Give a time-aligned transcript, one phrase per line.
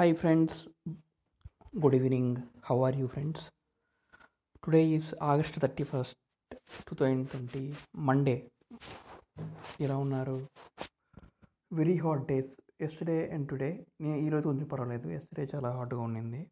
[0.00, 0.52] Hi friends,
[1.80, 2.26] good evening.
[2.62, 3.38] How are you friends?
[4.64, 6.12] Today is August 31st,
[6.90, 7.62] 2020,
[8.08, 8.36] Monday.
[9.80, 10.36] ఎలా ఉన్నారు?
[11.72, 15.08] Very hot days yesterday and today నేను ఈరోజు కొంచెం పర్వాలేదు.
[15.08, 16.50] Yesterday చాలా హాట్గా ఉండింది.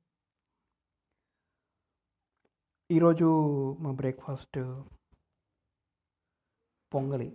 [2.91, 3.29] ఈరోజు
[3.81, 4.59] మా బ్రేక్ఫాస్ట్
[6.95, 7.31] పొంగలి.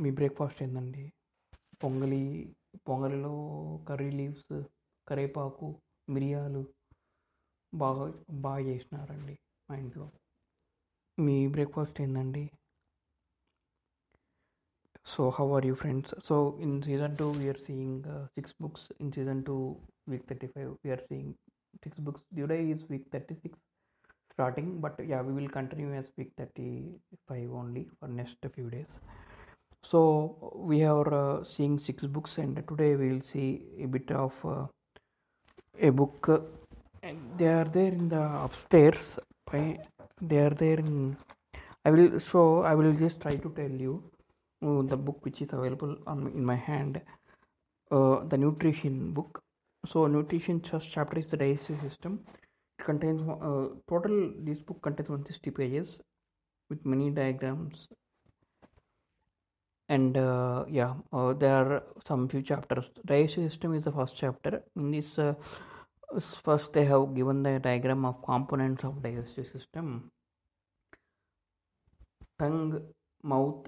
[0.00, 1.12] మీ బ్రేక్ఫాస్ట్ ఏంటండి
[1.84, 2.56] పొంగలి
[2.88, 3.32] పొంగలిలో
[3.88, 4.54] కర్రీ లీవ్స్
[5.08, 5.66] కరివేపాకు
[6.08, 6.62] మిరియాలు
[7.72, 8.06] బాగా
[8.44, 9.36] బాగా చేసినారండి
[9.68, 10.06] మా ఇంట్లో.
[11.18, 12.44] మీ బ్రేక్ఫాస్ట్ ఏందండి?
[15.14, 18.06] So how are you friends so in season two we are seeing
[18.36, 19.56] six books in season two
[20.12, 21.34] week thirty five we are seeing
[21.84, 23.62] six books today is week thirty six
[24.30, 28.90] starting but yeah we will continue as week 35 only for next few days.
[29.90, 34.32] So we are uh, seeing six books and today we will see a bit of
[34.44, 34.66] uh,
[35.80, 36.28] a book.
[37.02, 39.16] And they are there in the upstairs.
[39.52, 41.16] They are there in
[41.84, 43.92] i will show i will just try to tell you
[44.66, 47.00] uh, the book which is available on in my hand.
[47.92, 49.40] Uh, the nutrition book.
[49.86, 52.24] So nutrition first chapter is the digestive system.
[52.78, 56.00] It contains uh, total this book contains 160 pages
[56.70, 57.86] with many diagrams
[59.89, 61.73] and uh, yeah uh, there are
[62.05, 65.33] some few chapters digestive system is the first chapter in this uh,
[66.17, 69.87] s- first they have given the diagram of components of digestive system
[72.39, 72.71] tongue
[73.23, 73.65] mouth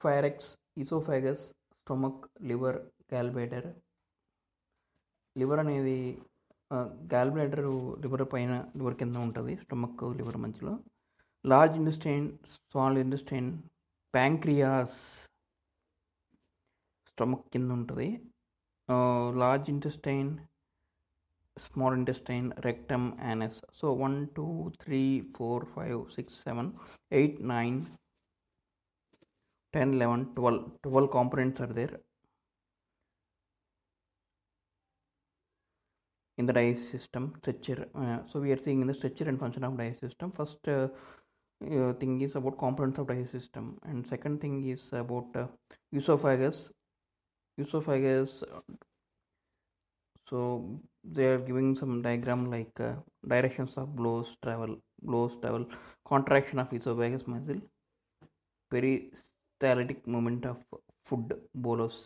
[0.00, 0.38] pharynx
[0.76, 1.42] esophagus
[1.80, 2.20] stomach
[2.50, 2.76] liver
[3.12, 3.64] gallbladder
[5.36, 5.96] liver అనేది
[7.12, 7.66] gall bladder
[8.02, 10.72] liver పైన liver కింద ఉంటుంది stomach liver మధ్యలో
[11.44, 13.48] large ఇండస్టైన్ small ఇండస్టైన్
[14.14, 14.98] pancreas
[17.10, 18.08] stomach కింద ఉంటుంది
[19.42, 20.30] large intestine
[21.56, 24.46] small intestine rectum anus so one two
[24.82, 25.02] three
[25.38, 26.70] four five six seven
[27.20, 27.78] eight nine
[29.74, 31.96] ten eleven twelve twelve components are there
[36.38, 39.64] in the digestive system structure uh, so we are seeing in the structure and function
[39.64, 40.88] of digestive system first uh,
[41.61, 45.47] uh, thing is about components of digestive system and second thing is about uh,
[45.93, 46.71] esophagus
[47.57, 48.61] esophagus uh,
[50.29, 50.39] so
[51.03, 52.93] they are giving some diagram like uh,
[53.27, 55.65] directions of blows travel blows travel
[56.05, 57.61] contraction of esophagus muscle
[58.71, 60.57] peristaltic movement of
[61.05, 61.97] food bolus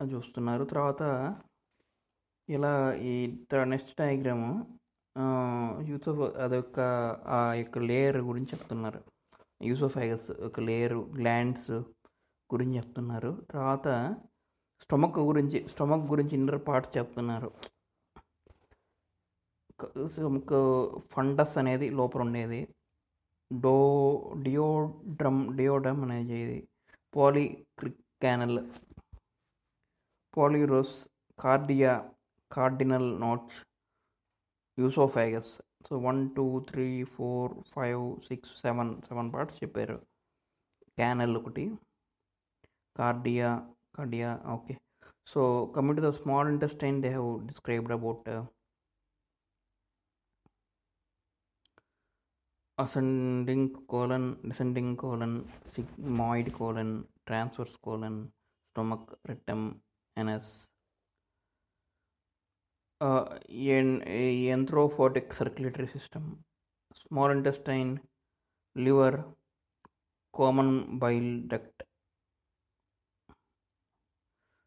[0.00, 1.02] అది చూస్తున్నారు తర్వాత
[2.48, 2.72] ఇలా
[3.10, 3.14] ఈ
[3.72, 4.50] next diagram
[5.88, 6.80] యూసోఫ్ అదొక
[7.36, 9.00] ఆ యొక్క layer గురించి చెప్తున్నారు.
[9.62, 11.70] యూసోఫైగస్ ఒక లేయర్ గ్లాండ్స్
[12.50, 13.46] గురించి చెప్తున్నారు.
[13.50, 13.88] తర్వాత
[14.80, 17.50] స్టొమక్ గురించి స్టొమక్ గురించి ఇన్నర్ పార్ట్స్ చెప్తున్నారు.
[20.06, 20.54] స్టొమక్
[21.12, 22.60] ఫండస్ అనేది లోపల ఉండేది.
[23.50, 23.76] డో
[24.42, 26.68] డియోడ్రమ్ డియోడమ్ అనేది
[28.22, 28.58] canal
[30.36, 30.94] pylorus
[31.38, 31.92] cardia
[32.52, 33.58] cardinal notes
[34.77, 35.51] oesophagus
[35.87, 39.97] so one two three four five six seven seven parts చెప్పారు
[40.97, 41.65] క్యానల్ ఒకటి
[42.95, 43.49] cardia
[43.97, 44.75] cardia okay
[45.27, 45.41] so
[45.75, 48.29] coming to the small intestine they have described about
[52.77, 55.31] ascending colon descending colon
[55.65, 56.89] sigmoid colon
[57.27, 58.15] transverse colon
[58.69, 59.61] stomach rectum
[60.17, 60.47] anus
[63.06, 63.24] uh,
[63.76, 64.02] en-
[64.56, 66.24] enterophotic circulatory system
[67.02, 67.92] small intestine
[68.84, 69.14] liver
[70.38, 71.82] common bile duct.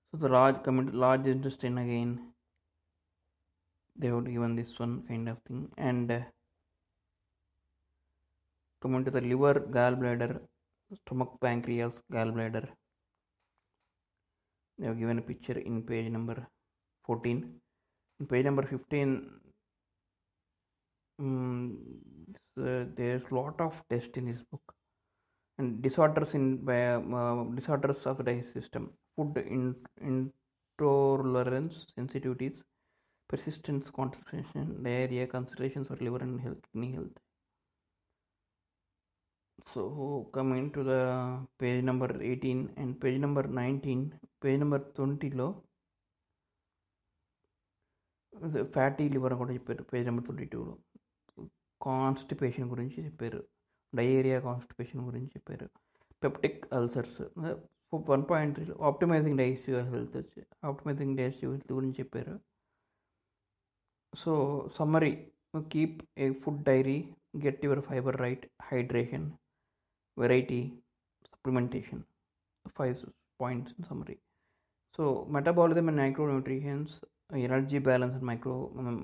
[0.10, 2.12] So the large coming to large intestine again
[4.00, 5.62] they have given this one kind of thing.
[5.78, 6.22] And uh,
[8.81, 10.40] coming to the liver gallbladder
[11.00, 12.68] stomach pancreas gallbladder.
[14.78, 16.38] They have given a picture in page number
[17.06, 17.67] 14 in
[18.25, 19.30] page number 15
[21.22, 21.75] mm,
[22.60, 24.74] uh, there's lot of test in this book.
[25.60, 32.64] And disorders in uh, disorders of the system food in, intolerance sensitivities
[33.30, 37.18] persistence concentration diarrhea considerations for liver and health kidney health.
[39.74, 45.67] So coming to the page number 18 and page number 19 page number 20 లో
[48.75, 50.74] fatty liver కూడా చెప్పారు page number thirty టూలో
[51.81, 53.39] constipation గురించి చెప్పారు
[53.94, 55.68] diarrhoea constipation గురించి చెప్పారు.
[56.24, 57.19] Peptic ulcers
[58.13, 62.36] one point three optimising digestive health వచ్చి optimising digestive health గురించి చెప్పారు.
[64.13, 64.34] So
[64.78, 65.13] summary
[65.74, 66.98] keep a food diary
[67.45, 69.28] get your fibre right hydration
[70.18, 70.62] variety
[71.31, 72.01] supplementation
[72.78, 72.95] five
[73.42, 74.18] points in summary.
[74.95, 75.04] So
[75.36, 76.95] metabolism and micronutrients
[77.35, 78.55] energy balance and micro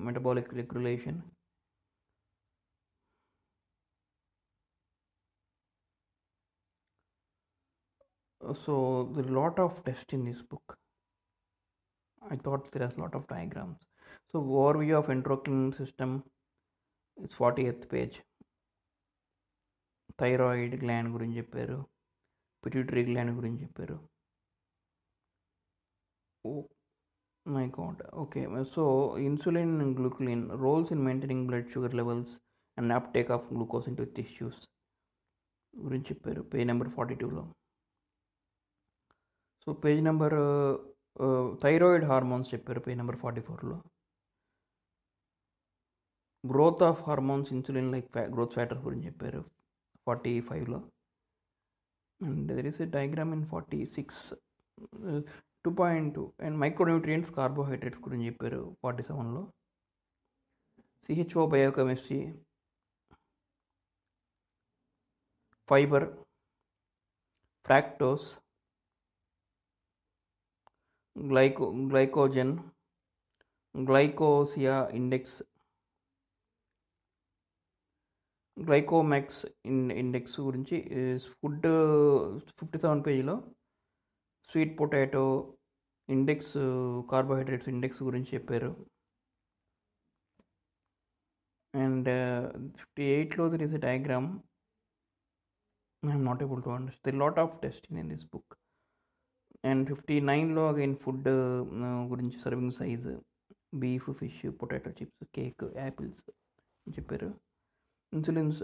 [0.07, 1.23] metabolic regulation
[8.65, 10.77] so there's a lot of text in this book
[12.21, 13.77] i thought there is a lot of diagrams
[14.31, 16.11] so overview of endocrine system
[17.17, 18.17] is 40th page
[20.19, 21.77] thyroid gland గురించి చెప్పారు
[22.63, 23.97] pituitary gland గురించి చెప్పారు
[27.45, 28.43] my god okay
[28.73, 28.83] so
[29.27, 32.31] insulin and glucagon roles in maintaining blood sugar levels
[32.77, 34.57] and uptake of glucose into tissues
[35.73, 37.41] గురించి చెప్పారు page number forty టూలో
[39.67, 40.35] so page number
[41.63, 43.77] thyroid hormones చెప్పారు page number forty ఫోర్లో
[46.43, 49.41] growth of hormones insulin like growth factors గురించి చెప్పారు
[50.07, 50.79] forty ఫైవ్లో
[52.21, 54.21] and there is a diagram in forty six
[55.64, 59.42] two point two and micronutrients carbohydrates గురించి చెప్పారు forty సెవెన్లో.
[61.06, 62.18] CHO biochemistry
[65.68, 66.06] fibre
[67.66, 68.28] fructose
[71.16, 72.54] glyco glycogen
[73.74, 75.36] గ్లైకోసియా index
[78.56, 79.40] గ్లైకోమాక్స్
[79.70, 80.76] in index గురించి
[81.38, 81.66] food
[82.58, 83.36] fifty seven పేజీలో
[84.54, 85.22] sweet potato
[86.08, 86.52] index
[87.10, 88.68] carbohydrates index గురించి చెప్పారు.
[91.74, 92.10] And
[92.80, 94.28] fifty ఎయిట్లో there is a diagram.
[96.10, 97.18] I'm not able to understand.
[97.22, 98.54] Lot of testing in this book.
[99.64, 101.28] And fifty నైన్లో again food
[102.12, 103.08] గురించి serving size
[103.74, 106.22] beef fish potato chips cake apples
[106.96, 107.30] చెప్పారు.
[108.12, 108.62] Insulins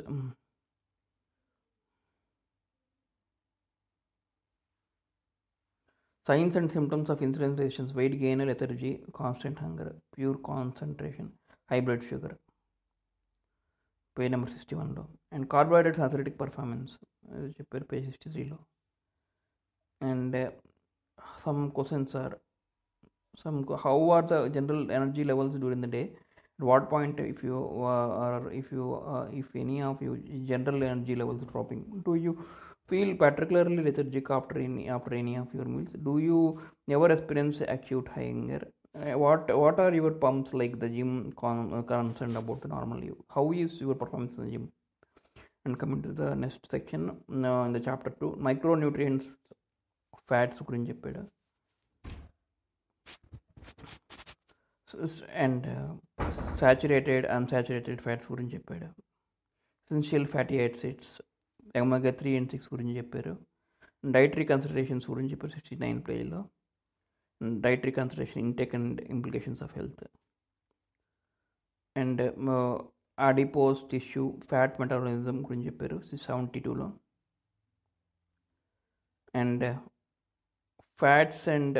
[6.29, 11.27] signs and symptoms of insulin resistance weight gain lethargy constant hunger pure concentration
[11.69, 12.33] high blood sugar
[14.17, 15.01] page number sixty వన్లో
[15.35, 16.91] and carbohydrates athletic performance
[17.57, 18.57] చెప్పారు page sixty త్రీలో
[20.01, 20.37] and
[21.43, 22.35] some questions are
[23.41, 26.03] some how are the general energy levels during the day
[26.59, 27.57] at what point if you
[27.87, 28.83] uh, or if you
[29.13, 30.11] uh, if any of you
[30.51, 32.33] general energy levels dropping do you
[32.91, 36.39] feel particularly lethargic after any after any of your meals do you
[36.93, 38.61] never experience acute hunger
[39.01, 43.01] uh, what what are your pumps like the gym con- uh, concerned about the normal
[43.09, 44.65] you how is your performance in the gym
[45.65, 47.01] and coming to the next section
[47.49, 49.27] uh, in the chapter 2 micronutrients
[50.29, 51.21] fats గురించి చెప్పాడు
[55.43, 55.65] and
[56.61, 58.87] saturated unsaturated fats గురించి చెప్పాడు
[59.91, 61.13] essential fatty acids
[61.76, 63.46] omega three and six గురించి చెప్పారు.
[64.10, 66.50] Dietary considerations గురించి చెప్పారు sixty nine ప్లేలో
[67.60, 70.04] dietary consideration intake and implications of health
[71.96, 72.22] and
[73.20, 77.00] adipose tissue fat metabolism గురించి చెప్పారు సెవెంటీ టూలో
[79.34, 79.78] and
[80.98, 81.78] fats and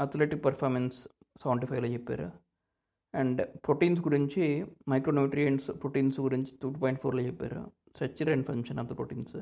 [0.00, 0.96] athletic performance
[1.42, 2.32] seventy ఫైవ్లో చెప్పారు.
[3.14, 7.72] అండ్ ప్రోటీన్స్ గురించి మైక్రోన్యూట్రియంట్స్ ప్రోటీన్స్ గురించి టూ పాయింట్ ఫోర్లో చెప్పారు.
[7.94, 9.36] Structure and function of the proteins.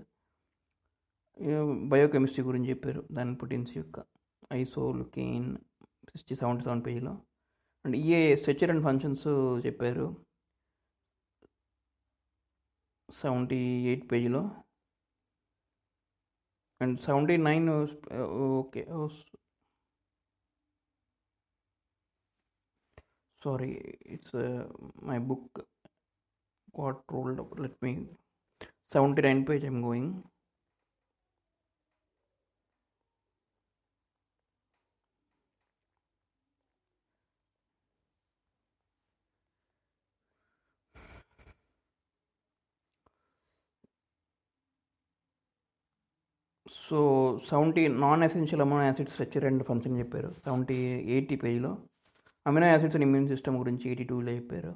[1.93, 3.99] Biochemistry గురించి చెప్పారు దాని ప్రోటీన్స్ యొక్క
[4.61, 5.49] ఐసోలుకేన్
[6.11, 7.13] సిక్స్టీ సెవెంటీ సెవెన్ పేజీలో
[7.85, 9.27] and EA structure and functions
[9.67, 10.07] చెప్పారు
[13.09, 14.43] సెవెంటీ ఎయిట్ పేజీలో.
[16.81, 17.69] And seventy nine
[18.59, 18.83] okay
[23.43, 23.71] sorry
[24.15, 24.37] it's
[25.09, 25.59] my book
[26.79, 27.93] what rolled let me
[28.91, 30.13] seventy nine page I'm going
[46.67, 46.99] so
[47.49, 50.31] seventy non essential amino acid structure and function చెప్పారు.
[50.45, 50.77] Seventy
[51.15, 51.73] eighty పేజ్లో
[52.47, 54.73] amino acids and immune system గురించి eighty టూలో చెప్పారు.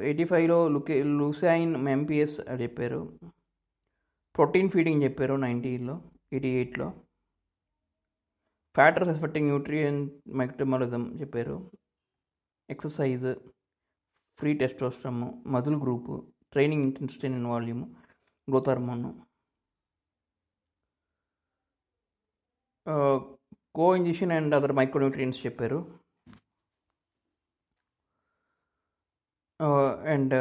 [0.00, 3.18] ఎయిటీ ఫైవ్లో లుకే leucine MPS చెప్పారు.
[4.36, 6.88] Protein feeding చెప్పారు నైంటీలో ఎయిటీ ఎయిట్లో.
[8.74, 11.70] ఫ్యాటర్స్ ఎఫెక్టింగ్ న్యూట్రియన్ మెక్టమాలిజం చెప్పారు.
[12.70, 13.34] Exercise
[14.38, 17.94] free testosterone మధుల్ group training intensity in volume
[18.50, 19.06] growth hormone.
[23.74, 26.03] Co injection and other micronutrients చెప్పారు.
[30.05, 30.35] and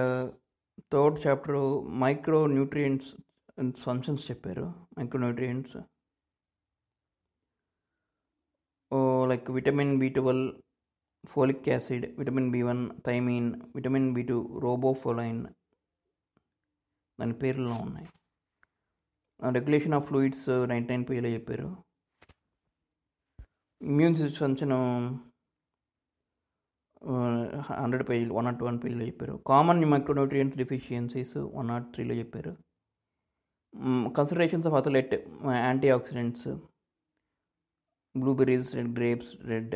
[0.92, 1.60] third chapter
[1.98, 3.10] micro nutrients
[3.84, 4.66] functions చెప్పారు
[4.98, 5.76] micronutrients
[9.26, 10.48] like vitamin B twelve
[11.24, 15.40] folic acid vitamin B one thiamine vitamin B two riboflavin
[17.18, 18.08] దాని పేర్లలో ఉన్నాయి
[19.40, 21.68] regulation of fluids ninety nine పేజీలో చెప్పారు
[23.80, 24.64] immune systems
[27.69, 29.33] hundred పేజీలు one not one పేజీలో చెప్పారు.
[29.51, 32.51] Common micronutrients deficiencies one not త్రీలో చెప్పారు.
[34.17, 35.13] Considerations of athlete
[35.97, 36.47] antioxidants
[38.15, 39.71] blueberries red grapes red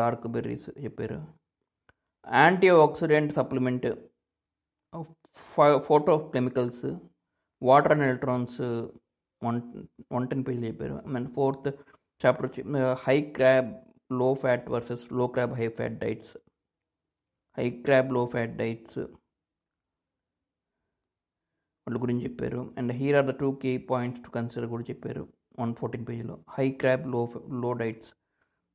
[0.00, 1.18] dark berries చెప్పారు.
[2.84, 3.88] Antioxidant supplement
[5.88, 6.86] photo of chemicals
[7.62, 8.60] water and electrons
[9.42, 9.58] one
[10.14, 10.96] one ten పేజీలు చెప్పారు.
[11.16, 11.68] And fourth
[12.22, 12.50] chapter
[13.04, 13.70] high carb
[14.12, 16.36] low fat వర్సెస్లో carb high fat diets
[17.58, 18.98] high క్రాబ్లో fat diets
[21.86, 22.74] వాళ్ళ గురించి చెప్పారు.
[22.78, 25.22] And here are the two key points to consider కూడా చెప్పారు.
[25.60, 28.12] One fourteen పేజీలో high క్రాబ్లో low diets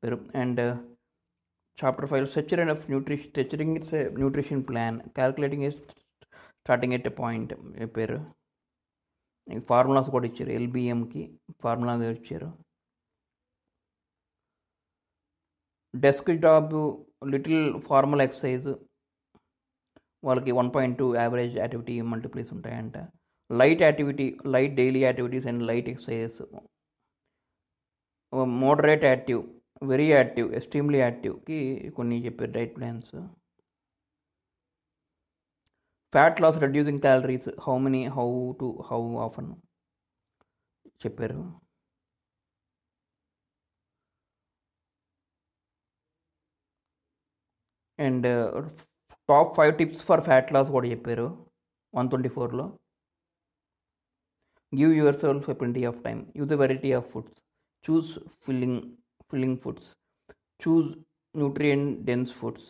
[0.04, 0.18] పేరు.
[0.36, 0.62] And
[1.84, 7.54] chapter five structure and of nutrition structuring its nutrition plan calculating starting at a point
[7.82, 8.20] చెప్పారు
[9.70, 10.52] formulas కూడా ఇచ్చారు.
[10.52, 11.22] ఎల్బిఎంకి
[11.62, 12.50] formula ఇచ్చారు.
[15.94, 16.74] Desk job
[17.34, 18.68] little formal exercise
[20.28, 22.98] వాళ్ళకి one point two average activity multiplies ఉంటాయంట.
[23.50, 26.42] Light activity light daily activities and light exercises.
[28.64, 29.42] Moderate active
[29.92, 31.60] very active extremely యాక్టివ్కి
[31.98, 33.12] కొన్ని చెప్పారు diet plans.
[36.14, 38.30] Fat loss reducing calories how many how
[38.62, 39.50] to how often
[41.06, 41.42] చెప్పారు.
[48.06, 48.28] And
[49.30, 51.28] top five tips for fat loss కూడా చెప్పారు
[51.94, 52.66] one twenty ఫోర్లో.
[54.74, 54.94] Give
[55.24, 57.40] yourself a plenty of time use the variety of foods
[57.86, 58.12] choose
[58.46, 58.80] filling
[59.32, 59.90] filling foods
[60.64, 60.88] choose
[61.36, 62.68] nutrient dense foods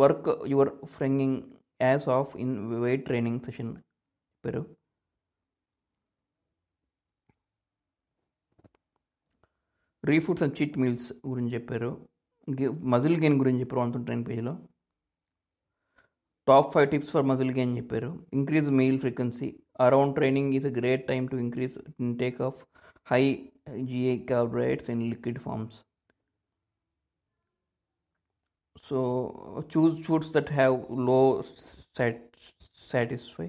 [0.00, 1.38] work your fringing
[1.82, 4.62] as of in weight training session చెప్పారు.
[10.04, 11.90] Re foods and cheat meals గురించి చెప్పారు.
[12.93, 14.53] Muscle gain గురించి చెప్పారు one twenty nine పేజ్లో
[16.47, 19.49] top five tips for muscle gain చెప్పారు increase meal frequency
[19.79, 22.59] around training is a great time to increase intake of
[23.07, 23.21] high
[23.83, 25.77] GI carbohydrates in liquid forms
[28.87, 28.99] so
[29.73, 30.77] choose foods that have
[31.07, 31.19] low
[31.95, 32.21] sat
[32.89, 33.47] saturated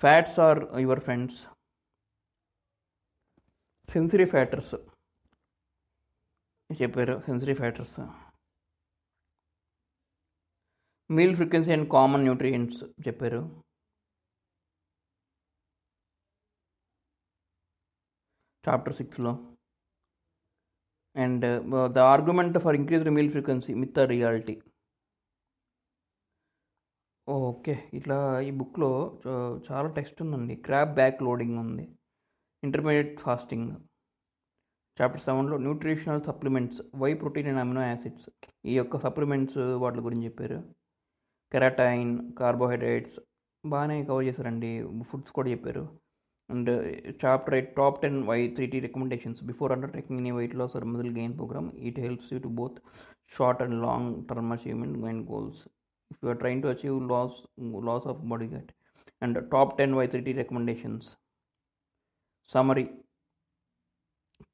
[0.00, 1.38] fats are your friends
[3.88, 4.74] sensory factors
[6.81, 7.15] చెప్పారు.
[7.27, 7.97] Sensory factors
[11.09, 13.41] meal frequency and common nutrients చెప్పారు.
[18.67, 19.31] Chapter సిక్స్లో
[21.25, 21.45] and
[21.95, 24.55] the argument for increased meal frequency myth reality
[27.27, 28.17] okay ఇట్లా
[28.47, 28.89] ఈ బుక్లో
[29.67, 30.55] చాలా text ఉందండి.
[30.67, 31.85] Carb back loading ఉంది.
[32.63, 33.69] Intermediate fasting
[34.99, 38.27] chapter సెవెన్లో nutritional supplements whey protein and amino acids
[38.65, 40.57] ఈ యొక్క సప్లిమెంట్స్ వాటి గురించి చెప్పారు.
[41.51, 43.15] కెరాటైన్ కార్బోహైడ్రేట్స్
[43.63, 44.71] బాగానే కవర్ చేశారండి.
[45.09, 45.83] ఫుడ్స్ కూడా చెప్పారు.
[46.49, 46.69] And
[47.23, 51.11] chapter eight top ten Y three T recommendations before undertaking any weight loss or middle
[51.19, 52.77] gain program it helps you to both
[53.37, 55.61] short and long term achievement and goals
[56.11, 57.37] if you are train to achieve loss
[57.89, 58.71] loss of body gut
[59.21, 61.07] and top ten Y three T recommendations
[62.51, 62.85] summary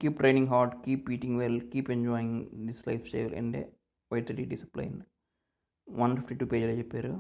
[0.02, 2.32] keep training hard keep eating well keep enjoying
[2.68, 3.56] this lifestyle and
[4.12, 4.98] dietary discipline
[5.88, 7.14] one fifty two పేజీలో చెప్పారు.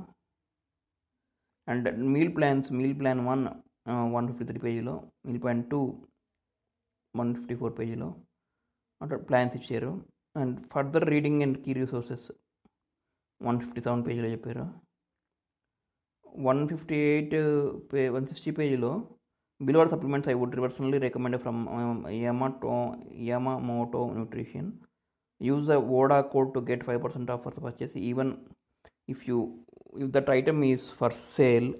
[1.72, 3.44] And meal plans meal plan one
[4.16, 4.94] one fifty three పేజీలో
[5.26, 5.80] meal plan two
[7.20, 8.10] one fifty four పేజీలో
[9.02, 9.92] అట్లా plans ఇచ్చారు.
[10.42, 12.28] And further reading and key resources
[13.48, 14.66] one fifty seven పేజీలో చెప్పారు.
[16.50, 17.36] One fifty eight
[17.94, 18.94] page one sixty పేజీలో
[19.64, 24.80] Below are supplements I would personally recommend from um, Yamato, Yamamoto Nutrition.
[25.40, 27.94] Use the VODA code to get 5% off for purchase.
[27.96, 28.38] Even
[29.08, 29.60] if you
[29.98, 31.74] if that item is for sale,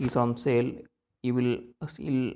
[0.00, 0.72] is on sale,
[1.22, 2.32] you will still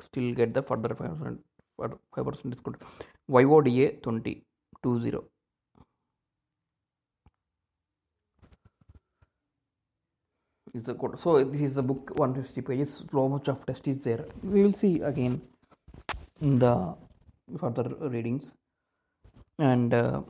[0.00, 1.38] still get the further 5%
[1.80, 2.76] 5% discount.
[3.28, 4.44] YODA 20
[10.74, 13.02] is the so this is the book 150 pages.
[13.10, 14.24] So much of text is there.
[14.42, 15.42] We will see again
[16.40, 16.94] in the
[17.58, 18.52] further readings.
[19.58, 20.22] And uh,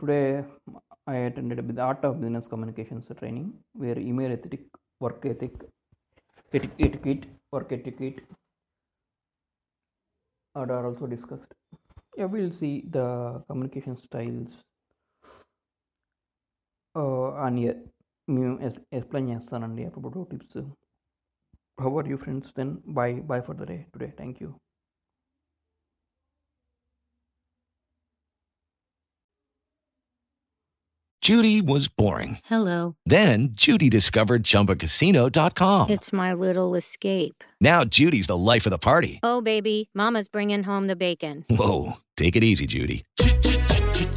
[0.00, 0.44] today
[1.06, 4.60] I attended the art of business communications training where email ethic,
[5.00, 5.52] work ethic,
[6.52, 8.20] eti- etiquette, work etiquette
[10.54, 11.54] are also discussed.
[12.16, 14.50] Yeah, we'll see the communication styles
[16.94, 17.62] uh, అని
[18.35, 18.53] మేము
[18.97, 20.59] explain చేస్తానండి అప్పుడు tips
[21.83, 24.49] how are you friends then bye bye for the day today thank you
[31.21, 32.37] Judy was boring.
[32.45, 32.95] Hello.
[33.05, 35.89] Then Judy discovered ChumbaCasino.com.
[35.89, 37.43] It's my little escape.
[37.59, 39.19] Now Judy's the life of the party.
[39.23, 41.43] Oh, baby, Mama's bringing home the bacon.
[41.49, 43.03] Whoa, take it easy, Judy.